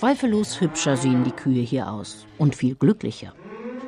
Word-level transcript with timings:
Zweifellos 0.00 0.62
hübscher 0.62 0.96
sehen 0.96 1.24
die 1.24 1.30
Kühe 1.30 1.60
hier 1.60 1.92
aus 1.92 2.26
und 2.38 2.56
viel 2.56 2.74
glücklicher. 2.74 3.34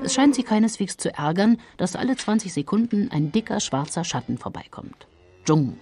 Es 0.04 0.12
scheint 0.12 0.34
sie 0.34 0.42
keineswegs 0.42 0.98
zu 0.98 1.10
ärgern, 1.14 1.56
dass 1.78 1.96
alle 1.96 2.14
20 2.14 2.52
Sekunden 2.52 3.10
ein 3.10 3.32
dicker 3.32 3.60
schwarzer 3.60 4.04
Schatten 4.04 4.36
vorbeikommt. 4.36 5.06
Dschung, 5.46 5.78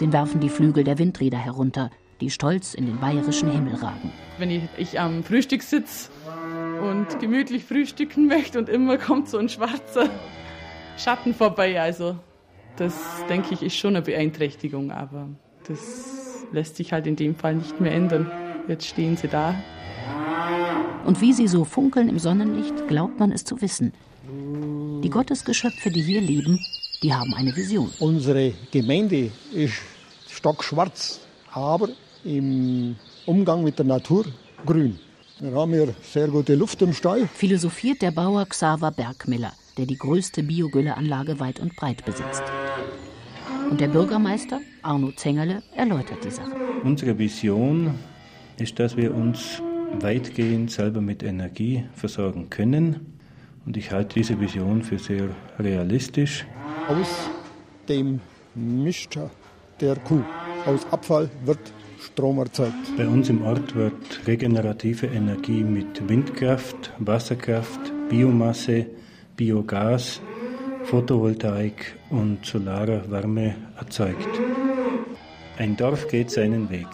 den 0.00 0.10
werfen 0.10 0.40
die 0.40 0.48
Flügel 0.48 0.84
der 0.84 0.98
Windräder 0.98 1.36
herunter, 1.36 1.90
die 2.22 2.30
stolz 2.30 2.72
in 2.72 2.86
den 2.86 2.98
bayerischen 2.98 3.52
Himmel 3.52 3.74
ragen. 3.74 4.10
Wenn 4.38 4.50
ich, 4.50 4.62
ich 4.78 4.98
am 4.98 5.22
Frühstück 5.22 5.62
sitze 5.62 6.08
und 6.80 7.20
gemütlich 7.20 7.66
frühstücken 7.66 8.26
möchte 8.26 8.58
und 8.58 8.70
immer 8.70 8.96
kommt 8.96 9.28
so 9.28 9.36
ein 9.36 9.50
schwarzer 9.50 10.08
Schatten 10.96 11.34
vorbei, 11.34 11.78
also 11.78 12.16
das 12.76 12.98
denke 13.28 13.52
ich 13.52 13.62
ist 13.62 13.76
schon 13.76 13.96
eine 13.96 14.02
Beeinträchtigung, 14.02 14.92
aber 14.92 15.28
das 15.68 16.46
lässt 16.52 16.76
sich 16.76 16.94
halt 16.94 17.06
in 17.06 17.16
dem 17.16 17.34
Fall 17.34 17.56
nicht 17.56 17.82
mehr 17.82 17.92
ändern. 17.92 18.30
Jetzt 18.66 18.86
stehen 18.86 19.16
sie 19.16 19.28
da. 19.28 19.54
Und 21.04 21.20
wie 21.20 21.32
sie 21.32 21.48
so 21.48 21.64
funkeln 21.64 22.08
im 22.08 22.18
Sonnenlicht, 22.18 22.88
glaubt 22.88 23.18
man 23.18 23.30
es 23.30 23.44
zu 23.44 23.60
wissen. 23.60 23.92
Die 25.02 25.10
Gottesgeschöpfe, 25.10 25.90
die 25.90 26.02
hier 26.02 26.22
leben, 26.22 26.58
die 27.02 27.12
haben 27.12 27.34
eine 27.34 27.54
Vision. 27.54 27.90
Unsere 28.00 28.54
Gemeinde 28.70 29.30
ist 29.52 29.74
stockschwarz, 30.28 31.20
aber 31.52 31.90
im 32.24 32.96
Umgang 33.26 33.62
mit 33.62 33.78
der 33.78 33.84
Natur 33.84 34.24
grün. 34.64 34.98
Wir 35.40 35.52
haben 35.52 35.72
hier 35.72 35.94
sehr 36.02 36.28
gute 36.28 36.54
Luft 36.54 36.80
im 36.80 36.94
Stall. 36.94 37.28
Philosophiert 37.34 38.00
der 38.00 38.12
Bauer 38.12 38.46
Xaver 38.46 38.90
Bergmiller, 38.90 39.52
der 39.76 39.84
die 39.84 39.98
größte 39.98 40.42
Biogülleanlage 40.42 41.38
weit 41.38 41.60
und 41.60 41.76
breit 41.76 42.02
besitzt. 42.06 42.42
Und 43.70 43.80
der 43.80 43.88
Bürgermeister 43.88 44.60
Arno 44.82 45.12
Zengerle 45.12 45.62
erläutert 45.74 46.24
die 46.24 46.30
Sache. 46.30 46.52
Unsere 46.82 47.18
Vision 47.18 47.94
ist, 48.58 48.78
dass 48.78 48.96
wir 48.96 49.14
uns 49.14 49.62
weitgehend 50.00 50.70
selber 50.70 51.00
mit 51.00 51.22
Energie 51.22 51.84
versorgen 51.94 52.50
können. 52.50 53.18
Und 53.66 53.76
ich 53.76 53.90
halte 53.92 54.14
diese 54.14 54.40
Vision 54.40 54.82
für 54.82 54.98
sehr 54.98 55.28
realistisch. 55.58 56.44
Aus 56.88 57.30
dem 57.88 58.20
Mist 58.54 59.18
der 59.80 59.96
Kuh, 59.96 60.22
aus 60.66 60.86
Abfall 60.90 61.30
wird 61.44 61.58
Strom 62.00 62.38
erzeugt. 62.38 62.96
Bei 62.96 63.06
uns 63.06 63.28
im 63.30 63.42
Ort 63.42 63.74
wird 63.74 64.26
regenerative 64.26 65.06
Energie 65.06 65.64
mit 65.64 66.06
Windkraft, 66.08 66.92
Wasserkraft, 66.98 67.80
Biomasse, 68.10 68.86
Biogas, 69.36 70.20
Photovoltaik 70.84 71.96
und 72.10 72.44
solarer 72.44 73.10
Wärme 73.10 73.54
erzeugt. 73.78 74.28
Ein 75.56 75.76
Dorf 75.76 76.08
geht 76.08 76.30
seinen 76.30 76.68
Weg. 76.68 76.88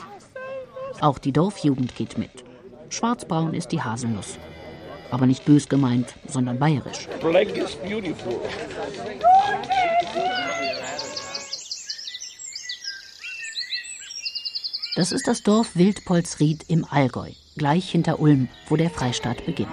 Auch 1.00 1.18
die 1.18 1.32
Dorfjugend 1.32 1.96
geht 1.96 2.18
mit. 2.18 2.44
Schwarzbraun 2.90 3.54
ist 3.54 3.72
die 3.72 3.80
Haselnuss. 3.80 4.38
Aber 5.10 5.26
nicht 5.26 5.46
bös 5.46 5.68
gemeint, 5.68 6.14
sondern 6.28 6.58
bayerisch. 6.58 7.08
Black 7.20 7.56
is 7.56 7.74
beautiful. 7.76 8.38
Das 14.96 15.12
ist 15.12 15.26
das 15.26 15.42
Dorf 15.42 15.74
Wildpolsried 15.74 16.64
im 16.68 16.84
Allgäu, 16.84 17.30
gleich 17.56 17.90
hinter 17.90 18.20
Ulm, 18.20 18.48
wo 18.68 18.76
der 18.76 18.90
Freistaat 18.90 19.46
beginnt. 19.46 19.70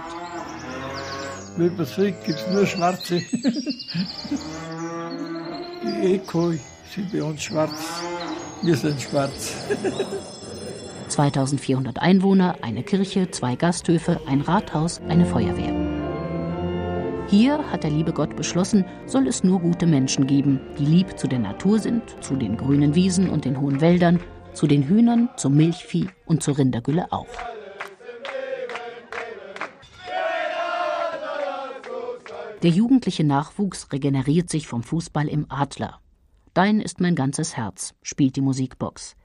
Wildpolsried 1.58 2.16
gibt 2.26 2.40
es 2.40 2.48
nur 2.48 2.66
Schwarze. 2.66 3.22
Die 5.84 6.14
Ekoi 6.14 6.58
sind 6.96 7.12
bei 7.12 7.22
uns 7.22 7.44
schwarz. 7.44 8.02
Wir 8.62 8.78
sind 8.78 9.02
schwarz. 9.02 9.54
2400 11.18 12.00
Einwohner, 12.00 12.58
eine 12.62 12.84
Kirche, 12.84 13.32
zwei 13.32 13.56
Gasthöfe, 13.56 14.22
ein 14.28 14.42
Rathaus, 14.42 15.02
eine 15.08 15.26
Feuerwehr. 15.26 15.74
Hier, 17.28 17.58
hat 17.72 17.84
der 17.84 17.90
liebe 17.90 18.14
Gott 18.14 18.36
beschlossen, 18.36 18.86
soll 19.08 19.28
es 19.28 19.44
nur 19.44 19.60
gute 19.60 19.88
Menschen 19.88 20.28
geben, 20.28 20.60
die 20.78 20.86
lieb 20.86 21.18
zu 21.18 21.28
der 21.28 21.40
Natur 21.40 21.80
sind, 21.80 22.24
zu 22.24 22.36
den 22.36 22.56
grünen 22.56 22.94
Wiesen 22.94 23.32
und 23.32 23.46
den 23.46 23.60
hohen 23.60 23.82
Wäldern 23.82 24.20
zu 24.54 24.68
den 24.68 24.88
Hühnern, 24.88 25.30
zum 25.38 25.56
Milchvieh 25.56 26.08
und 26.26 26.44
zur 26.44 26.60
Rindergülle 26.60 27.12
auch. 27.12 27.28
Der 32.62 32.70
jugendliche 32.70 33.24
Nachwuchs 33.24 33.92
regeneriert 33.92 34.52
sich 34.52 34.68
vom 34.68 34.84
Fußball 34.84 35.28
im 35.28 35.48
Adler. 35.50 36.00
Dein 36.54 36.80
ist 36.80 37.02
mein 37.02 37.16
ganzes 37.16 37.58
Herz, 37.58 37.96
spielt 38.04 38.36
die 38.36 38.42
Musikbox. 38.42 39.16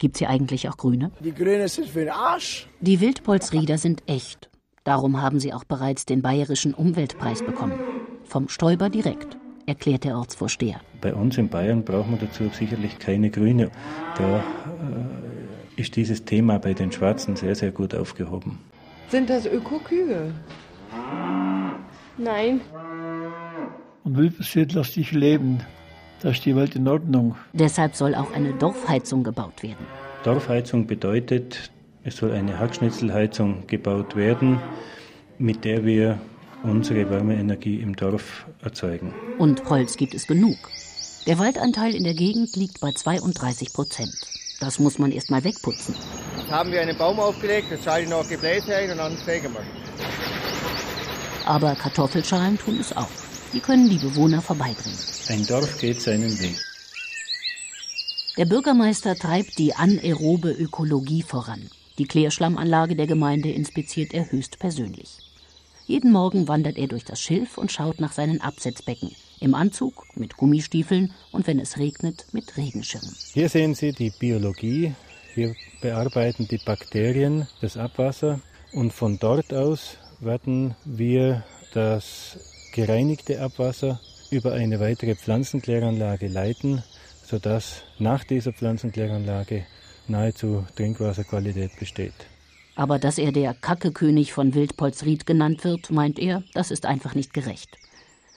Gibt's 0.00 0.18
hier 0.18 0.30
eigentlich 0.30 0.66
auch 0.66 0.78
Grüne? 0.78 1.10
Die 1.20 1.34
Grüne 1.34 1.68
sind 1.68 1.86
für 1.86 2.00
den 2.00 2.08
Arsch. 2.08 2.66
Die 2.80 3.00
Wildpolsrieder 3.00 3.76
sind 3.76 4.02
echt. 4.06 4.48
Darum 4.82 5.20
haben 5.20 5.38
sie 5.38 5.52
auch 5.52 5.64
bereits 5.64 6.06
den 6.06 6.22
Bayerischen 6.22 6.72
Umweltpreis 6.72 7.44
bekommen. 7.44 7.78
Vom 8.24 8.48
Stoiber 8.48 8.88
direkt 8.88 9.36
erklärt 9.66 10.04
der 10.04 10.16
Ortsvorsteher. 10.16 10.80
Bei 11.02 11.12
uns 11.12 11.36
in 11.36 11.50
Bayern 11.50 11.84
braucht 11.84 12.08
man 12.08 12.18
dazu 12.18 12.48
sicherlich 12.48 12.98
keine 12.98 13.28
Grüne. 13.28 13.70
Da 14.16 14.38
äh, 14.38 14.42
ist 15.76 15.96
dieses 15.96 16.24
Thema 16.24 16.58
bei 16.58 16.72
den 16.72 16.90
Schwarzen 16.90 17.36
sehr, 17.36 17.54
sehr 17.54 17.70
gut 17.70 17.94
aufgehoben. 17.94 18.58
Sind 19.08 19.28
das 19.28 19.44
Ökokühe? 19.44 20.32
Nein. 22.16 22.62
Und 24.04 24.16
Wildbesitz 24.16 24.72
lass 24.72 24.94
dich 24.94 25.12
leben. 25.12 25.60
Da 26.22 26.30
ist 26.30 26.44
die 26.44 26.54
Welt 26.54 26.76
in 26.76 26.86
Ordnung. 26.86 27.36
Deshalb 27.52 27.96
soll 27.96 28.14
auch 28.14 28.32
eine 28.32 28.52
Dorfheizung 28.52 29.24
gebaut 29.24 29.62
werden. 29.62 29.86
Dorfheizung 30.22 30.86
bedeutet, 30.86 31.70
es 32.04 32.16
soll 32.18 32.32
eine 32.32 32.58
Hackschnitzelheizung 32.58 33.66
gebaut 33.66 34.16
werden, 34.16 34.60
mit 35.38 35.64
der 35.64 35.84
wir 35.84 36.18
unsere 36.62 37.08
Wärmeenergie 37.08 37.80
im 37.80 37.96
Dorf 37.96 38.46
erzeugen. 38.62 39.14
Und 39.38 39.68
Holz 39.70 39.96
gibt 39.96 40.12
es 40.12 40.26
genug. 40.26 40.58
Der 41.26 41.38
Waldanteil 41.38 41.94
in 41.94 42.04
der 42.04 42.14
Gegend 42.14 42.54
liegt 42.54 42.80
bei 42.80 42.92
32 42.92 43.72
Prozent. 43.72 44.14
Das 44.60 44.78
muss 44.78 44.98
man 44.98 45.10
erst 45.12 45.30
mal 45.30 45.42
wegputzen. 45.42 45.94
Jetzt 46.38 46.50
haben 46.50 46.70
wir 46.70 46.82
einen 46.82 46.98
Baum 46.98 47.18
aufgelegt, 47.18 47.68
jetzt 47.70 47.84
schalte 47.84 48.04
ich 48.04 48.10
noch 48.10 48.28
Gebläse 48.28 48.76
ein 48.76 48.90
und 48.90 48.98
dann 48.98 49.16
sägen 49.24 49.54
wir. 49.54 49.62
Aber 51.46 51.74
Kartoffelschalen 51.74 52.58
tun 52.58 52.78
es 52.78 52.94
auch. 52.94 53.08
Die 53.52 53.60
können 53.60 53.90
die 53.90 53.98
Bewohner 53.98 54.40
vorbeibringen. 54.40 54.98
Ein 55.28 55.44
Dorf 55.46 55.78
geht 55.78 56.00
seinen 56.00 56.38
Weg. 56.38 56.56
Der 58.36 58.44
Bürgermeister 58.46 59.16
treibt 59.16 59.58
die 59.58 59.74
anaerobe 59.74 60.52
Ökologie 60.52 61.22
voran. 61.22 61.68
Die 61.98 62.06
Klärschlammanlage 62.06 62.94
der 62.94 63.08
Gemeinde 63.08 63.50
inspiziert 63.50 64.14
er 64.14 64.30
höchst 64.30 64.60
persönlich. 64.60 65.18
Jeden 65.86 66.12
Morgen 66.12 66.46
wandert 66.46 66.78
er 66.78 66.86
durch 66.86 67.04
das 67.04 67.20
Schilf 67.20 67.58
und 67.58 67.72
schaut 67.72 68.00
nach 68.00 68.12
seinen 68.12 68.40
Absetzbecken. 68.40 69.10
Im 69.40 69.56
Anzug, 69.56 70.06
mit 70.14 70.36
Gummistiefeln 70.36 71.12
und 71.32 71.48
wenn 71.48 71.58
es 71.58 71.78
regnet, 71.78 72.26
mit 72.32 72.56
Regenschirm. 72.56 73.02
Hier 73.32 73.48
sehen 73.48 73.74
Sie 73.74 73.92
die 73.92 74.12
Biologie. 74.16 74.94
Wir 75.34 75.56
bearbeiten 75.80 76.46
die 76.46 76.60
Bakterien, 76.64 77.48
das 77.60 77.76
Abwasser 77.76 78.40
und 78.72 78.92
von 78.92 79.18
dort 79.18 79.52
aus 79.52 79.96
werden 80.20 80.76
wir 80.84 81.44
das 81.74 82.38
gereinigte 82.72 83.40
Abwasser 83.40 84.00
über 84.30 84.52
eine 84.52 84.80
weitere 84.80 85.14
Pflanzenkläranlage 85.14 86.28
leiten, 86.28 86.82
sodass 87.24 87.82
nach 87.98 88.24
dieser 88.24 88.52
Pflanzenkläranlage 88.52 89.64
nahezu 90.08 90.64
Trinkwasserqualität 90.76 91.78
besteht. 91.78 92.14
Aber 92.76 92.98
dass 92.98 93.18
er 93.18 93.32
der 93.32 93.54
Kackekönig 93.54 94.32
von 94.32 94.54
Wildpolsried 94.54 95.26
genannt 95.26 95.64
wird, 95.64 95.90
meint 95.90 96.18
er, 96.18 96.42
das 96.54 96.70
ist 96.70 96.86
einfach 96.86 97.14
nicht 97.14 97.32
gerecht. 97.32 97.76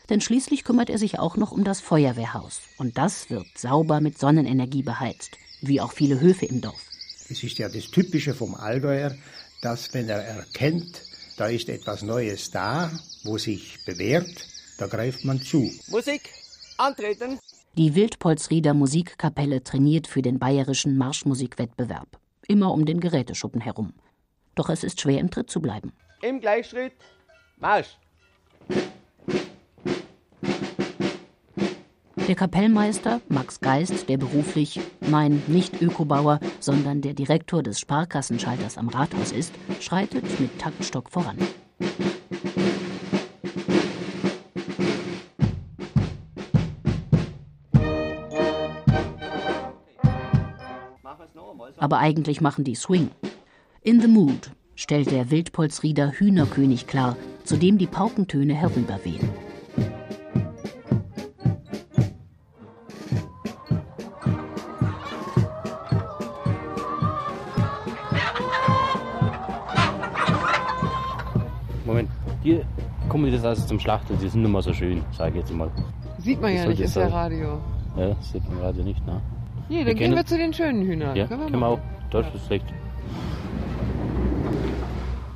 Denn 0.09 0.21
schließlich 0.21 0.63
kümmert 0.63 0.89
er 0.89 0.97
sich 0.97 1.17
auch 1.19 1.37
noch 1.37 1.51
um 1.51 1.63
das 1.63 1.79
Feuerwehrhaus. 1.79 2.61
Und 2.77 2.97
das 2.97 3.29
wird 3.29 3.47
sauber 3.55 4.01
mit 4.01 4.17
Sonnenenergie 4.17 4.83
beheizt, 4.83 5.37
wie 5.61 5.79
auch 5.79 5.93
viele 5.93 6.19
Höfe 6.19 6.45
im 6.45 6.61
Dorf. 6.61 6.89
Es 7.29 7.41
ist 7.43 7.57
ja 7.57 7.69
das 7.69 7.89
Typische 7.89 8.33
vom 8.33 8.53
Allgäuer, 8.53 9.15
dass 9.61 9.93
wenn 9.93 10.09
er 10.09 10.21
erkennt, 10.21 11.01
da 11.37 11.47
ist 11.47 11.69
etwas 11.69 12.01
Neues 12.01 12.51
da, 12.51 12.91
wo 13.23 13.37
sich 13.37 13.83
bewährt, 13.85 14.47
da 14.77 14.87
greift 14.87 15.25
man 15.25 15.41
zu. 15.41 15.71
Musik, 15.87 16.29
antreten! 16.77 17.39
Die 17.75 17.95
Wildpolsrieder 17.95 18.73
Musikkapelle 18.73 19.63
trainiert 19.63 20.07
für 20.07 20.21
den 20.21 20.37
bayerischen 20.37 20.97
Marschmusikwettbewerb. 20.97 22.19
Immer 22.47 22.71
um 22.71 22.85
den 22.85 22.99
Geräteschuppen 22.99 23.61
herum. 23.61 23.93
Doch 24.55 24.69
es 24.69 24.83
ist 24.83 25.01
schwer 25.01 25.19
im 25.19 25.31
Tritt 25.31 25.49
zu 25.49 25.59
bleiben. 25.59 25.91
Im 26.21 26.39
Gleichschritt, 26.39 26.93
Marsch! 27.57 27.97
Der 32.27 32.35
Kapellmeister, 32.35 33.19
Max 33.27 33.59
Geist, 33.59 34.07
der 34.07 34.17
beruflich, 34.17 34.79
nein, 35.01 35.43
nicht 35.47 35.81
Ökobauer, 35.81 36.39
sondern 36.61 37.01
der 37.01 37.13
Direktor 37.13 37.61
des 37.61 37.81
Sparkassenschalters 37.81 38.77
am 38.77 38.87
Rathaus 38.87 39.33
ist, 39.33 39.53
schreitet 39.81 40.39
mit 40.39 40.57
Taktstock 40.57 41.11
voran. 41.11 41.37
Aber 51.77 51.97
eigentlich 51.97 52.39
machen 52.39 52.63
die 52.63 52.75
Swing. 52.75 53.11
In 53.81 53.99
the 53.99 54.07
Mood, 54.07 54.51
stellt 54.75 55.11
der 55.11 55.29
Wildpolsrieder 55.29 56.13
Hühnerkönig 56.13 56.87
klar, 56.87 57.17
zu 57.43 57.57
dem 57.57 57.77
die 57.77 57.87
Paukentöne 57.87 58.53
herüberwehen. 58.53 59.42
Kommen 73.23 73.31
die 73.31 73.37
das 73.37 73.45
also 73.45 73.65
zum 73.65 73.79
Schlachten, 73.79 74.17
die 74.19 74.27
sind 74.27 74.41
nicht 74.41 74.51
mehr 74.51 74.61
so 74.61 74.73
schön, 74.73 75.01
sage 75.13 75.31
ich 75.31 75.35
jetzt 75.37 75.53
mal. 75.53 75.71
Sieht 76.17 76.41
man 76.41 76.53
ja 76.53 76.65
nicht, 76.65 76.81
ist 76.81 76.97
ja 76.97 77.07
Radio. 77.07 77.61
Ja, 77.95 78.09
das 78.09 78.31
sieht 78.33 78.45
man 78.49 78.59
gerade 78.59 78.83
nicht, 78.83 79.05
ne? 79.05 79.21
Nee, 79.69 79.77
dann 79.77 79.87
wir 79.87 79.95
gehen 79.95 80.13
wir 80.13 80.25
zu 80.25 80.37
den 80.37 80.53
schönen 80.53 80.85
Hühnern. 80.85 81.15
Ja, 81.15 81.25
können 81.27 81.39
wir, 81.39 81.47
können 81.47 81.59
wir 81.61 81.67
auch. 81.67 81.79
Das 82.11 82.25
ist 82.35 82.49
recht. 82.49 82.65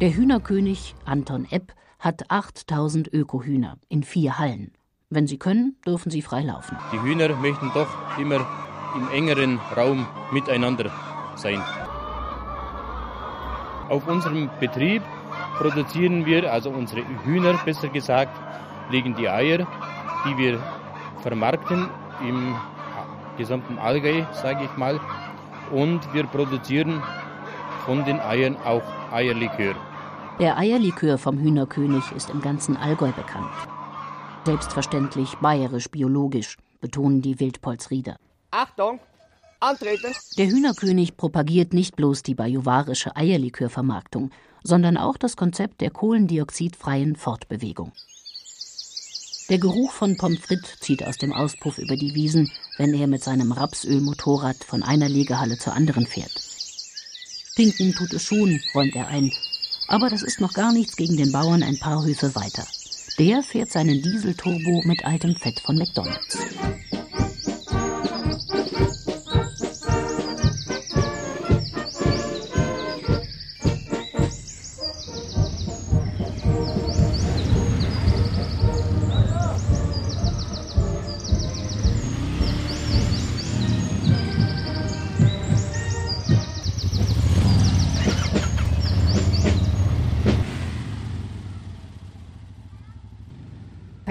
Der 0.01 0.13
Hühnerkönig 0.13 0.95
Anton 1.05 1.47
Epp 1.49 1.73
hat 1.97 2.29
8000 2.29 3.13
Ökohühner 3.13 3.77
in 3.87 4.03
vier 4.03 4.37
Hallen. 4.37 4.73
Wenn 5.09 5.25
sie 5.25 5.37
können, 5.37 5.77
dürfen 5.85 6.11
sie 6.11 6.21
frei 6.21 6.41
laufen. 6.41 6.75
Die 6.91 7.01
Hühner 7.01 7.33
möchten 7.37 7.71
doch 7.73 7.87
immer 8.19 8.45
im 8.95 9.09
engeren 9.13 9.59
Raum 9.77 10.05
miteinander 10.33 10.91
sein. 11.37 11.61
Auf 13.87 14.05
unserem 14.05 14.49
Betrieb 14.59 15.03
produzieren 15.57 16.25
wir, 16.25 16.51
also 16.51 16.69
unsere 16.69 17.01
Hühner 17.23 17.53
besser 17.65 17.89
gesagt, 17.89 18.35
legen 18.89 19.15
die 19.15 19.29
Eier, 19.29 19.67
die 20.25 20.37
wir 20.37 20.59
vermarkten 21.21 21.89
im 22.27 22.55
gesamten 23.37 23.77
Allgäu, 23.77 24.23
sage 24.33 24.65
ich 24.65 24.77
mal. 24.77 24.99
Und 25.71 26.01
wir 26.13 26.25
produzieren 26.25 27.01
von 27.85 28.05
den 28.05 28.19
Eiern 28.19 28.55
auch 28.65 28.83
Eierlikör. 29.11 29.75
Der 30.39 30.57
Eierlikör 30.57 31.17
vom 31.17 31.37
Hühnerkönig 31.37 32.11
ist 32.15 32.29
im 32.29 32.41
ganzen 32.41 32.77
Allgäu 32.77 33.11
bekannt. 33.11 33.51
Selbstverständlich 34.45 35.35
bayerisch 35.37 35.89
biologisch, 35.89 36.57
betonen 36.79 37.21
die 37.21 37.39
Wildpolsrieder. 37.39 38.17
Achtung, 38.51 38.99
antreten! 39.59 40.13
Der 40.37 40.47
Hühnerkönig 40.47 41.17
propagiert 41.17 41.73
nicht 41.73 41.95
bloß 41.95 42.23
die 42.23 42.35
bajuwarische 42.35 43.15
Eierlikörvermarktung, 43.15 44.31
sondern 44.63 44.97
auch 44.97 45.17
das 45.17 45.37
Konzept 45.37 45.81
der 45.81 45.91
kohlendioxidfreien 45.91 47.15
Fortbewegung. 47.15 47.91
Der 49.49 49.59
Geruch 49.59 49.91
von 49.91 50.17
Pommes 50.17 50.39
frites 50.39 50.79
zieht 50.81 51.05
aus 51.05 51.17
dem 51.17 51.31
Auspuff 51.31 51.77
über 51.77 51.95
die 51.95 52.13
Wiesen, 52.13 52.51
wenn 52.77 52.93
er 52.93 53.07
mit 53.07 53.23
seinem 53.23 53.53
Rapsölmotorrad 53.53 54.63
von 54.63 54.83
einer 54.83 55.07
Legehalle 55.07 55.57
zur 55.57 55.73
anderen 55.73 56.05
fährt. 56.05 56.33
Stinken 57.53 57.93
tut 57.93 58.13
es 58.13 58.23
schon, 58.23 58.59
räumt 58.75 58.95
er 58.95 59.07
ein. 59.07 59.31
Aber 59.87 60.09
das 60.09 60.21
ist 60.21 60.41
noch 60.41 60.53
gar 60.53 60.73
nichts 60.73 60.97
gegen 60.97 61.15
den 61.15 61.31
Bauern 61.31 61.63
ein 61.63 61.79
paar 61.79 62.03
Höfe 62.03 62.35
weiter. 62.35 62.67
Der 63.17 63.41
fährt 63.41 63.71
seinen 63.71 64.01
Dieselturbo 64.01 64.83
mit 64.83 65.05
altem 65.05 65.35
Fett 65.35 65.61
von 65.61 65.77
McDonalds. 65.77 66.37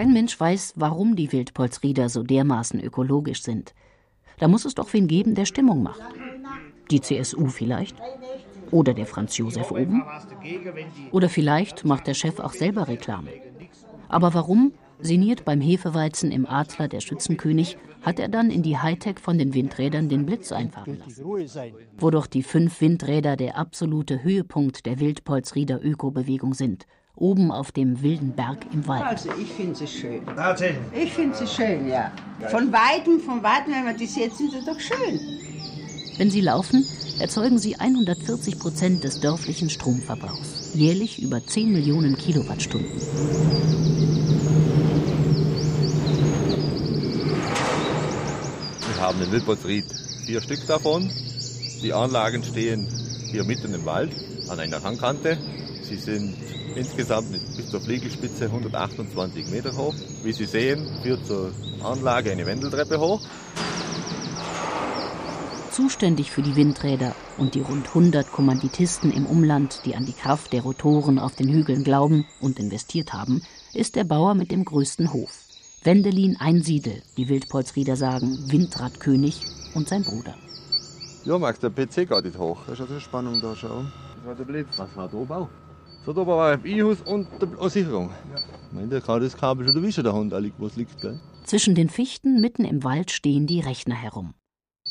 Kein 0.06 0.12
Mensch 0.12 0.38
weiß, 0.38 0.74
warum 0.76 1.16
die 1.16 1.32
Wildpolsrieder 1.32 2.08
so 2.08 2.22
dermaßen 2.22 2.80
ökologisch 2.80 3.42
sind. 3.42 3.74
Da 4.38 4.46
muss 4.46 4.64
es 4.64 4.76
doch 4.76 4.92
wen 4.92 5.08
geben, 5.08 5.34
der 5.34 5.46
Stimmung 5.46 5.82
macht. 5.82 6.00
Die 6.92 7.00
CSU 7.00 7.48
vielleicht? 7.48 7.96
Oder 8.70 8.94
der 8.94 9.06
Franz 9.06 9.36
Josef 9.36 9.72
oben? 9.72 10.04
Oder 11.10 11.28
vielleicht 11.28 11.84
macht 11.84 12.06
der 12.06 12.14
Chef 12.14 12.38
auch 12.38 12.52
selber 12.52 12.86
Reklame. 12.86 13.30
Aber 14.08 14.32
warum, 14.32 14.74
sinniert 15.00 15.44
beim 15.44 15.60
Hefeweizen 15.60 16.30
im 16.30 16.46
Adler 16.46 16.86
der 16.86 17.00
Schützenkönig, 17.00 17.76
hat 18.02 18.20
er 18.20 18.28
dann 18.28 18.52
in 18.52 18.62
die 18.62 18.78
Hightech 18.78 19.18
von 19.18 19.38
den 19.38 19.54
Windrädern 19.54 20.08
den 20.08 20.24
Blitz 20.24 20.52
einfahren 20.52 21.00
lassen? 21.00 21.24
Wo 21.98 22.10
doch 22.10 22.28
die 22.28 22.44
fünf 22.44 22.80
Windräder 22.80 23.34
der 23.34 23.58
absolute 23.58 24.22
Höhepunkt 24.22 24.86
der 24.86 25.00
Wildpolsrieder 25.00 25.84
Ökobewegung 25.84 26.54
sind 26.54 26.86
oben 27.16 27.50
auf 27.50 27.72
dem 27.72 28.02
wilden 28.02 28.32
Berg 28.32 28.58
im 28.72 28.86
Wald. 28.86 29.02
Also 29.02 29.30
ich 29.40 29.50
finde 29.50 29.74
sie 29.74 29.86
schön. 29.86 30.22
Ich 30.94 31.12
finde 31.12 31.36
sie 31.36 31.46
schön, 31.46 31.88
ja. 31.88 32.12
Von 32.50 32.72
weitem, 32.72 33.20
von 33.20 33.42
weitem, 33.42 33.72
wenn 33.72 33.84
man 33.84 33.96
die 33.96 34.06
sieht, 34.06 34.34
sind 34.36 34.52
sie 34.52 34.64
doch 34.64 34.78
schön. 34.78 35.18
Wenn 36.18 36.30
sie 36.30 36.40
laufen, 36.40 36.84
erzeugen 37.18 37.58
sie 37.58 37.76
140 37.76 38.58
Prozent 38.58 39.04
des 39.04 39.20
dörflichen 39.20 39.70
Stromverbrauchs. 39.70 40.74
Jährlich 40.74 41.22
über 41.22 41.44
10 41.44 41.72
Millionen 41.72 42.16
Kilowattstunden. 42.16 42.90
Wir 48.86 49.00
haben 49.00 49.22
in 49.22 49.32
Wildbolsried 49.32 49.84
vier 50.26 50.40
Stück 50.42 50.66
davon. 50.66 51.10
Die 51.82 51.92
Anlagen 51.92 52.42
stehen 52.42 52.88
hier 53.30 53.44
mitten 53.44 53.72
im 53.74 53.84
Wald 53.84 54.10
an 54.48 54.58
einer 54.58 54.82
Hangkante. 54.82 55.38
Sie 55.88 55.96
sind 55.96 56.34
insgesamt 56.74 57.30
bis 57.56 57.70
zur 57.70 57.80
Fliegelspitze 57.80 58.46
128 58.46 59.46
Meter 59.50 59.76
hoch. 59.76 59.94
Wie 60.24 60.32
Sie 60.32 60.44
sehen, 60.44 60.84
führt 61.02 61.24
zur 61.24 61.52
Anlage 61.82 62.32
eine 62.32 62.44
Wendeltreppe 62.44 62.98
hoch. 62.98 63.20
Zuständig 65.70 66.32
für 66.32 66.42
die 66.42 66.56
Windräder 66.56 67.14
und 67.38 67.54
die 67.54 67.60
rund 67.60 67.86
100 67.88 68.32
Kommanditisten 68.32 69.12
im 69.12 69.26
Umland, 69.26 69.82
die 69.84 69.94
an 69.94 70.06
die 70.06 70.12
Kraft 70.12 70.52
der 70.52 70.62
Rotoren 70.62 71.20
auf 71.20 71.36
den 71.36 71.48
Hügeln 71.48 71.84
glauben 71.84 72.26
und 72.40 72.58
investiert 72.58 73.12
haben, 73.12 73.42
ist 73.72 73.94
der 73.94 74.04
Bauer 74.04 74.34
mit 74.34 74.50
dem 74.50 74.64
größten 74.64 75.12
Hof. 75.12 75.30
Wendelin 75.84 76.36
Einsiedel, 76.40 77.02
die 77.16 77.28
Wildpolsrieder 77.28 77.94
sagen, 77.94 78.50
Windradkönig 78.50 79.42
und 79.74 79.88
sein 79.88 80.02
Bruder. 80.02 80.34
Ja, 81.24 81.38
Max, 81.38 81.60
der 81.60 81.70
PC 81.70 82.08
geht 82.08 82.24
nicht 82.24 82.38
hoch. 82.38 82.58
Da 82.66 82.72
ist 82.72 82.80
also 82.80 82.98
Spannung 82.98 83.40
da, 83.40 83.54
schau. 83.54 83.84
Das 84.16 84.26
war 84.26 84.34
der 84.34 84.44
Blitz. 84.44 84.78
Was 84.78 84.96
war 84.96 85.08
der 85.08 85.24
Bau? 85.24 85.48
So, 86.06 86.12
da 86.12 86.24
war 86.24 86.52
ein 86.52 86.64
I-Haus 86.64 87.02
und 87.02 87.26
eine 87.42 87.68
Sicherung. 87.68 88.10
Ja. 88.32 88.86
Der 88.86 89.00
kann 89.00 89.20
das 89.20 89.36
Kabel 89.36 89.66
schon 89.66 89.74
erwischen, 89.76 90.04
der 90.04 90.12
Hund, 90.12 90.32
wo 90.56 90.66
es 90.66 90.76
liegt. 90.76 91.00
Gell? 91.00 91.18
Zwischen 91.42 91.74
den 91.74 91.88
Fichten 91.88 92.40
mitten 92.40 92.64
im 92.64 92.84
Wald 92.84 93.10
stehen 93.10 93.48
die 93.48 93.58
Rechner 93.58 93.96
herum. 93.96 94.34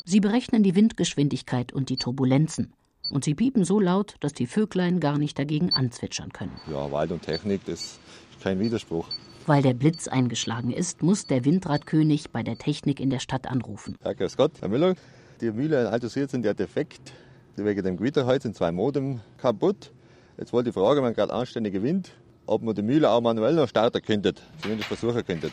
Sie 0.03 0.19
berechnen 0.19 0.61
die 0.61 0.75
Windgeschwindigkeit 0.75 1.71
und 1.71 1.87
die 1.87 1.95
Turbulenzen. 1.95 2.73
Und 3.11 3.23
sie 3.23 3.33
piepen 3.33 3.63
so 3.63 3.79
laut, 3.79 4.15
dass 4.19 4.33
die 4.33 4.45
Vöglein 4.45 4.99
gar 4.99 5.17
nicht 5.17 5.39
dagegen 5.39 5.71
anzwitschern 5.71 6.33
können. 6.33 6.51
Ja, 6.69 6.91
Wald 6.91 7.13
und 7.13 7.21
Technik, 7.21 7.61
das 7.65 7.79
ist 7.79 7.99
kein 8.43 8.59
Widerspruch. 8.59 9.07
Weil 9.45 9.61
der 9.61 9.73
Blitz 9.73 10.09
eingeschlagen 10.09 10.71
ist, 10.71 11.01
muss 11.01 11.27
der 11.27 11.45
Windradkönig 11.45 12.31
bei 12.31 12.43
der 12.43 12.57
Technik 12.57 12.99
in 12.99 13.09
der 13.09 13.19
Stadt 13.19 13.47
anrufen. 13.47 13.95
Ja, 14.03 14.11
grüß 14.11 14.35
Gott, 14.35 14.51
Herr 14.59 14.67
Müller. 14.67 14.95
Die 15.39 15.49
Mühle 15.49 15.79
in 15.79 15.87
Altersiert 15.87 16.29
sind 16.29 16.43
ja 16.43 16.53
defekt. 16.53 17.13
Wegen 17.55 17.83
dem 17.85 17.95
Gewitter 17.95 18.25
heute 18.25 18.43
sind 18.43 18.57
zwei 18.57 18.73
Modem 18.73 19.21
kaputt. 19.37 19.93
Jetzt 20.37 20.51
wollte 20.51 20.69
ich 20.69 20.75
fragen, 20.75 21.03
wenn 21.03 21.13
gerade 21.13 21.33
anständiger 21.33 21.81
Wind, 21.81 22.11
ob 22.45 22.61
man 22.61 22.75
die 22.75 22.81
Mühle 22.81 23.09
auch 23.09 23.21
manuell 23.21 23.53
noch 23.53 23.69
starten 23.69 24.01
könnte, 24.01 24.33
zumindest 24.61 24.87
versuchen 24.87 25.25
könnte. 25.25 25.49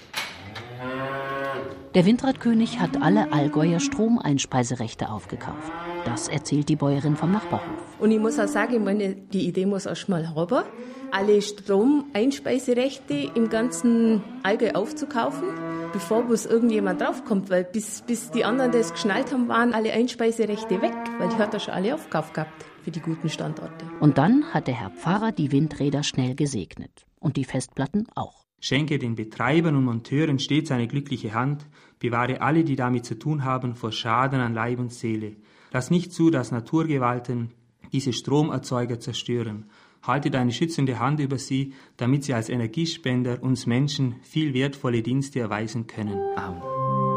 Der 1.95 2.07
Windradkönig 2.07 2.81
hat 2.81 3.01
alle 3.01 3.33
Allgäuer 3.33 3.79
Stromeinspeiserechte 3.79 5.11
aufgekauft. 5.11 5.71
Das 6.05 6.27
erzählt 6.27 6.69
die 6.69 6.77
Bäuerin 6.77 7.17
vom 7.17 7.31
Nachbarhof. 7.31 8.01
Und 8.01 8.11
ich 8.11 8.19
muss 8.19 8.39
auch 8.41 8.49
sagen, 8.49 8.75
ich 8.75 8.81
meine, 8.81 9.15
die 9.15 9.47
Idee 9.47 9.67
muss 9.67 9.87
erst 9.87 10.09
mal 10.09 10.35
haben, 10.35 10.65
alle 11.13 11.41
Stromeinspeiserechte 11.41 13.31
im 13.35 13.51
ganzen 13.51 14.25
Allgäu 14.43 14.73
aufzukaufen, 14.73 15.49
bevor 15.93 16.25
bloß 16.25 16.47
irgendjemand 16.47 17.01
draufkommt, 17.03 17.51
weil 17.51 17.65
bis, 17.65 18.03
bis 18.03 18.31
die 18.31 18.45
anderen 18.45 18.73
das 18.73 18.95
geschnallt 18.95 19.33
haben, 19.33 19.47
waren 19.49 19.75
alle 19.75 19.93
Einspeiserechte 19.93 20.83
weg, 20.83 20.95
weil 21.19 21.29
die 21.29 21.37
hat 21.37 21.55
er 21.55 21.61
schon 21.61 21.75
alle 21.75 21.95
aufgekauft 21.95 22.35
gehabt 22.35 22.72
für 22.83 22.91
die 22.91 23.01
guten 23.01 23.29
Standorte. 23.29 23.87
Und 24.01 24.19
dann 24.19 24.45
hat 24.53 24.67
der 24.67 24.75
Herr 24.75 24.91
Pfarrer 24.91 25.33
die 25.33 25.53
Windräder 25.53 26.03
schnell 26.03 26.35
gesegnet 26.35 27.07
und 27.21 27.37
die 27.37 27.45
Festplatten 27.45 28.07
auch. 28.15 28.45
Schenke 28.61 28.99
den 28.99 29.17
Betreibern 29.17 29.75
und 29.75 29.85
Monteuren 29.85 30.39
stets 30.39 30.71
eine 30.71 30.87
glückliche 30.87 31.35
Hand, 31.35 31.67
bewahre 31.99 32.41
alle, 32.41 32.63
die 32.63 32.77
damit 32.77 33.05
zu 33.05 33.19
tun 33.19 33.45
haben, 33.45 33.75
vor 33.75 33.91
Schaden 33.91 34.41
an 34.41 34.55
Leib 34.55 34.79
und 34.79 34.93
Seele. 34.93 35.37
Lass 35.73 35.91
nicht 35.91 36.13
zu, 36.13 36.31
dass 36.31 36.53
Naturgewalten 36.53 37.51
diese 37.93 38.13
Stromerzeuger 38.13 39.01
zerstören. 39.01 39.67
Halte 40.03 40.31
deine 40.31 40.53
schützende 40.53 40.99
Hand 40.99 41.21
über 41.21 41.39
sie, 41.39 41.75
damit 41.97 42.25
sie 42.25 42.35
als 42.35 42.49
Energiespender 42.49 43.43
uns 43.43 43.67
Menschen 43.67 44.17
viel 44.23 44.55
wertvolle 44.55 45.03
Dienste 45.03 45.41
erweisen 45.41 45.87
können. 45.87 46.19
Amen. 46.37 47.12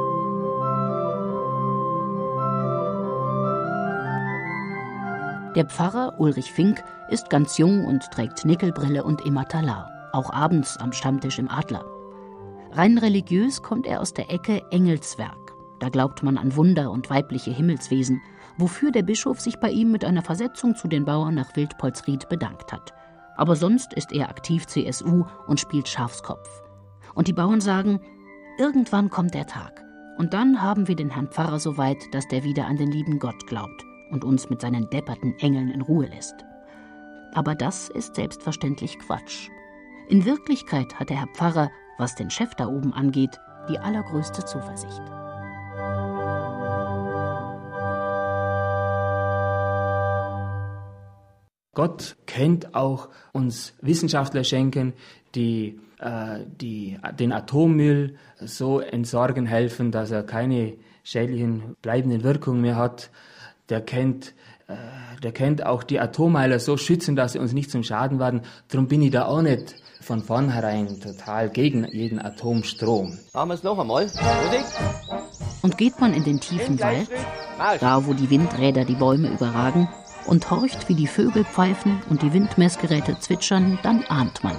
Der 5.56 5.66
Pfarrer 5.66 6.20
Ulrich 6.20 6.52
Fink 6.52 6.84
ist 7.08 7.30
ganz 7.30 7.58
jung 7.58 7.86
und 7.86 8.12
trägt 8.12 8.44
Nickelbrille 8.44 9.06
und 9.06 9.26
Immatalar, 9.26 10.10
auch 10.12 10.30
abends 10.34 10.76
am 10.76 10.92
Stammtisch 10.92 11.40
im 11.40 11.50
Adler. 11.50 11.86
Rein 12.74 12.98
religiös 12.98 13.62
kommt 13.62 13.88
er 13.88 14.02
aus 14.02 14.14
der 14.14 14.30
Ecke 14.30 14.64
Engelswerk. 14.72 15.54
Da 15.80 15.88
glaubt 15.88 16.24
man 16.24 16.38
an 16.38 16.58
Wunder 16.58 16.92
und 16.92 17.10
weibliche 17.10 17.52
Himmelswesen, 17.52 18.22
wofür 18.58 18.92
der 18.92 19.04
Bischof 19.04 19.40
sich 19.40 19.58
bei 19.58 19.70
ihm 19.70 19.92
mit 19.92 20.04
einer 20.04 20.24
Versetzung 20.24 20.76
zu 20.76 20.90
den 20.90 21.06
Bauern 21.06 21.36
nach 21.36 21.56
Wildpolsried 21.56 22.28
bedankt 22.28 22.74
hat. 22.74 22.94
Aber 23.38 23.56
sonst 23.56 23.94
ist 23.94 24.12
er 24.12 24.30
aktiv 24.30 24.68
CSU 24.68 25.24
und 25.48 25.62
spielt 25.62 25.88
Schafskopf. 25.88 26.64
Und 27.14 27.30
die 27.30 27.34
Bauern 27.34 27.62
sagen, 27.62 28.02
irgendwann 28.60 29.10
kommt 29.10 29.34
der 29.34 29.48
Tag. 29.48 29.86
Und 30.18 30.34
dann 30.34 30.62
haben 30.62 30.90
wir 30.90 30.98
den 30.98 31.12
Herrn 31.12 31.30
Pfarrer 31.30 31.60
so 31.60 31.78
weit, 31.78 32.14
dass 32.14 32.28
der 32.28 32.44
wieder 32.44 32.66
an 32.66 32.76
den 32.76 32.92
lieben 32.92 33.20
Gott 33.20 33.48
glaubt 33.48 33.86
und 34.12 34.24
uns 34.24 34.50
mit 34.50 34.62
seinen 34.62 34.90
depperten 34.90 35.36
Engeln 35.40 35.70
in 35.70 35.82
Ruhe 35.82 36.08
lässt. 36.08 36.36
Aber 37.34 37.56
das 37.56 37.90
ist 37.90 38.16
selbstverständlich 38.16 38.98
Quatsch. 39.00 39.50
In 40.08 40.26
Wirklichkeit 40.26 41.00
hat 41.00 41.10
der 41.10 41.18
Herr 41.18 41.34
Pfarrer, 41.36 41.72
was 41.98 42.16
den 42.16 42.30
Chef 42.30 42.54
da 42.56 42.68
oben 42.68 42.94
angeht, 42.94 43.40
die 43.70 43.80
allergrößte 43.80 44.46
Zuversicht. 44.46 45.02
Gott 51.74 52.16
kennt 52.26 52.74
auch 52.74 53.10
uns 53.34 53.74
Wissenschaftler 53.82 54.44
schenken, 54.44 54.94
die, 55.36 55.80
äh, 56.00 56.40
die 56.62 56.98
den 57.20 57.34
Atommüll 57.34 58.16
so 58.40 58.80
entsorgen 58.80 59.46
helfen, 59.46 59.92
dass 59.92 60.10
er 60.10 60.24
keine 60.24 60.78
schädlichen 61.04 61.76
bleibenden 61.82 62.24
Wirkungen 62.24 62.62
mehr 62.62 62.78
hat. 62.78 63.12
Der 63.70 63.82
kennt, 63.82 64.34
äh, 64.68 64.76
der 65.24 65.32
kennt 65.32 65.66
auch 65.66 65.84
die 65.84 66.00
Atommeiler 66.00 66.60
so 66.60 66.78
schützen, 66.78 67.16
dass 67.16 67.34
sie 67.34 67.40
uns 67.40 67.54
nicht 67.54 67.72
zum 67.72 67.84
Schaden 67.84 68.20
werden. 68.20 68.42
Darum 68.68 68.88
bin 68.88 69.02
ich 69.02 69.12
da 69.12 69.26
auch 69.26 69.42
nicht 69.42 69.76
von 70.02 70.22
vornherein 70.22 71.00
total 71.00 71.50
gegen 71.50 71.86
jeden 71.92 72.20
Atomstrom. 72.20 73.18
Machen 73.34 73.50
wir 73.50 73.56
es 73.56 73.64
noch 73.64 73.80
einmal. 73.80 74.08
Und 75.64 75.78
geht 75.78 76.00
man 76.00 76.14
in 76.14 76.24
den 76.24 76.40
tiefen 76.40 76.80
Wald, 76.80 77.10
da 77.80 78.06
wo 78.06 78.14
die 78.14 78.30
Windräder 78.30 78.86
die 78.86 78.96
Bäume 78.96 79.30
überragen, 79.30 79.90
und 80.28 80.50
horcht, 80.50 80.90
wie 80.90 80.96
die 80.96 81.08
Vögel 81.08 81.44
pfeifen 81.44 82.02
und 82.10 82.22
die 82.22 82.34
Windmessgeräte 82.34 83.20
zwitschern, 83.20 83.80
dann 83.84 84.04
ahnt 84.06 84.44
man. 84.44 84.56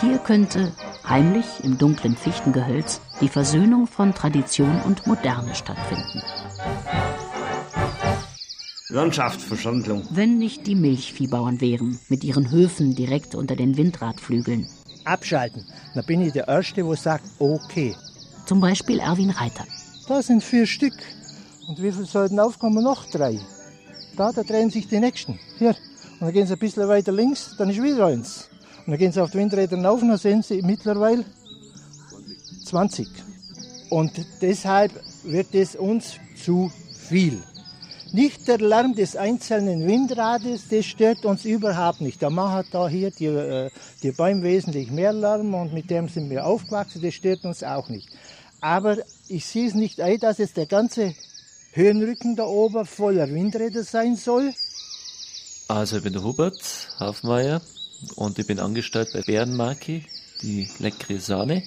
Hier 0.00 0.18
könnte, 0.18 0.72
heimlich 1.06 1.46
im 1.62 1.76
dunklen 1.76 2.16
Fichtengehölz, 2.16 3.00
die 3.20 3.28
Versöhnung 3.28 3.86
von 3.86 4.14
Tradition 4.14 4.80
und 4.86 5.06
Moderne 5.06 5.54
stattfinden. 5.54 6.22
Landschaftsverschandlung. 8.90 10.02
Wenn 10.10 10.38
nicht 10.38 10.66
die 10.66 10.74
Milchviehbauern 10.74 11.60
wären, 11.60 11.98
mit 12.08 12.24
ihren 12.24 12.50
Höfen 12.50 12.94
direkt 12.94 13.34
unter 13.34 13.54
den 13.54 13.76
Windradflügeln. 13.76 14.66
Abschalten. 15.04 15.62
Dann 15.94 16.06
bin 16.06 16.22
ich 16.22 16.32
der 16.32 16.48
Erste, 16.48 16.82
der 16.82 16.96
sagt, 16.96 17.24
okay. 17.38 17.94
Zum 18.46 18.60
Beispiel 18.60 18.98
Erwin 18.98 19.28
Reiter. 19.28 19.66
Da 20.08 20.22
sind 20.22 20.42
vier 20.42 20.66
Stück. 20.66 20.94
Und 21.68 21.82
wie 21.82 21.92
viel 21.92 22.06
sollten 22.06 22.40
aufkommen? 22.40 22.82
Noch 22.82 23.04
drei. 23.10 23.38
Da, 24.16 24.32
da 24.32 24.42
drehen 24.42 24.70
sich 24.70 24.88
die 24.88 25.00
nächsten. 25.00 25.38
Hier. 25.58 25.76
Und 26.20 26.22
dann 26.22 26.32
gehen 26.32 26.46
sie 26.46 26.54
ein 26.54 26.58
bisschen 26.58 26.88
weiter 26.88 27.12
links, 27.12 27.56
dann 27.58 27.68
ist 27.68 27.82
wieder 27.82 28.06
eins. 28.06 28.48
Und 28.86 28.92
dann 28.92 28.98
gehen 28.98 29.12
sie 29.12 29.22
auf 29.22 29.30
die 29.30 29.38
Windräder 29.38 29.76
rauf 29.84 30.00
und 30.00 30.08
dann 30.08 30.18
sehen 30.18 30.42
sie 30.42 30.62
mittlerweile 30.62 31.26
20. 32.64 33.06
Und 33.90 34.12
deshalb 34.40 34.92
wird 35.24 35.54
es 35.54 35.76
uns 35.76 36.14
zu 36.42 36.72
viel. 36.94 37.42
Nicht 38.12 38.48
der 38.48 38.58
Lärm 38.58 38.94
des 38.94 39.16
einzelnen 39.16 39.86
Windrades, 39.86 40.68
das 40.70 40.86
stört 40.86 41.26
uns 41.26 41.44
überhaupt 41.44 42.00
nicht. 42.00 42.22
Da 42.22 42.30
machen 42.30 42.66
da 42.70 42.88
hier 42.88 43.10
die, 43.10 43.26
äh, 43.26 43.70
die 44.02 44.12
Bäume 44.12 44.42
wesentlich 44.44 44.90
mehr 44.90 45.12
Lärm 45.12 45.52
und 45.52 45.74
mit 45.74 45.90
dem 45.90 46.08
sind 46.08 46.30
wir 46.30 46.46
aufgewachsen, 46.46 47.02
das 47.02 47.12
stört 47.12 47.44
uns 47.44 47.62
auch 47.62 47.90
nicht. 47.90 48.08
Aber 48.62 48.96
ich 49.28 49.44
sehe 49.44 49.68
es 49.68 49.74
nicht 49.74 50.00
ein, 50.00 50.18
dass 50.18 50.38
jetzt 50.38 50.56
der 50.56 50.64
ganze 50.64 51.14
Höhenrücken 51.72 52.34
da 52.34 52.44
oben 52.44 52.86
voller 52.86 53.28
Windräder 53.28 53.84
sein 53.84 54.16
soll. 54.16 54.54
Also 55.68 55.98
ich 55.98 56.02
bin 56.02 56.14
der 56.14 56.22
Hubert 56.22 56.88
Hafmeier 56.98 57.60
und 58.16 58.38
ich 58.38 58.46
bin 58.46 58.58
angestellt 58.58 59.10
bei 59.12 59.20
Bärenmarki, 59.20 60.06
die 60.40 60.66
leckere 60.78 61.20
Sahne. 61.20 61.62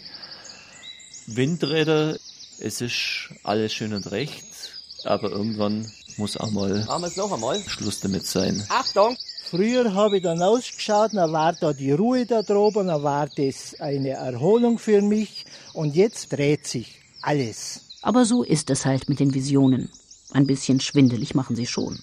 Windräder, 1.27 2.17
es 2.60 2.81
ist 2.81 3.29
alles 3.43 3.74
schön 3.74 3.93
und 3.93 4.10
recht, 4.10 4.80
aber 5.05 5.31
irgendwann 5.31 5.91
muss 6.17 6.38
auch 6.38 6.51
mal 6.51 6.86
noch 7.15 7.31
einmal. 7.31 7.60
Schluss 7.67 8.00
damit 8.00 8.25
sein. 8.25 8.63
Achtung! 8.70 9.17
Früher 9.50 9.93
habe 9.93 10.17
ich 10.17 10.24
dann 10.24 10.41
ausgeschaut, 10.41 11.12
dann 11.13 11.34
war 11.34 11.51
da 11.53 11.74
die 11.74 11.91
Ruhe 11.91 12.25
da 12.25 12.41
droben, 12.41 12.88
dann 12.88 13.03
war 13.03 13.27
das 13.27 13.75
eine 13.79 14.12
Erholung 14.12 14.79
für 14.79 15.01
mich 15.01 15.46
und 15.74 15.96
jetzt 15.96 16.31
dreht 16.31 16.65
sich 16.65 17.01
alles. 17.22 17.81
Aber 18.01 18.25
so 18.25 18.43
ist 18.43 18.70
es 18.70 18.86
halt 18.86 19.10
mit 19.10 19.20
den 19.20 19.34
Visionen. 19.34 19.89
Ein 20.31 20.48
bisschen 20.48 20.79
schwindelig 20.79 21.36
machen 21.36 21.55
sie 21.58 21.67
schon. 21.67 22.00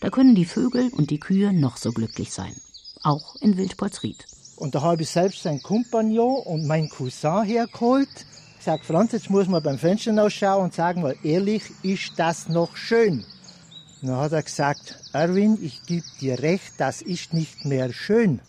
Da 0.00 0.10
können 0.10 0.36
die 0.36 0.44
Vögel 0.44 0.90
und 0.90 1.10
die 1.10 1.18
Kühe 1.18 1.52
noch 1.52 1.76
so 1.76 1.90
glücklich 1.90 2.32
sein. 2.32 2.54
Auch 3.02 3.34
in 3.40 3.56
Wildpolsried. 3.56 4.24
Und 4.54 4.74
da 4.74 4.82
habe 4.82 5.02
ich 5.02 5.10
selbst 5.10 5.46
einen 5.46 5.62
Kompagnon 5.62 6.42
und 6.44 6.66
meinen 6.66 6.88
Cousin 6.88 7.42
hergeholt. 7.44 8.08
Ich 8.58 8.64
sage, 8.64 8.82
Franz, 8.82 9.12
jetzt 9.12 9.30
muss 9.30 9.46
man 9.46 9.62
beim 9.62 9.78
Fenster 9.78 10.20
ausschauen 10.22 10.64
und 10.64 10.74
sagen 10.74 11.02
mal, 11.02 11.14
ehrlich, 11.22 11.62
ist 11.82 12.12
das 12.16 12.48
noch 12.48 12.76
schön? 12.76 13.24
Und 14.02 14.08
dann 14.08 14.16
hat 14.16 14.32
er 14.32 14.42
gesagt, 14.42 14.98
Erwin, 15.12 15.58
ich 15.62 15.84
gebe 15.84 16.04
dir 16.20 16.42
recht, 16.42 16.74
das 16.76 17.00
ist 17.00 17.32
nicht 17.32 17.64
mehr 17.64 17.92
schön. 17.92 18.40